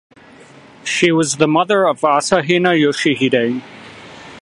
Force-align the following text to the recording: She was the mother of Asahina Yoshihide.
She 0.83 1.11
was 1.11 1.37
the 1.37 1.47
mother 1.47 1.87
of 1.87 2.01
Asahina 2.01 2.69
Yoshihide. 2.73 3.61